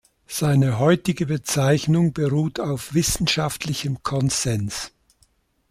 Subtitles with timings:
[0.25, 4.91] Seine heutige Bezeichnung beruht auf wissenschaftlichem Konsens.